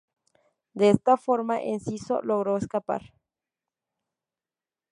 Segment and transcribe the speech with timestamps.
[0.73, 3.03] De esta forma Enciso logró escapar.